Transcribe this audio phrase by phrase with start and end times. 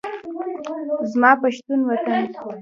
[1.11, 2.21] زما پښتون وطن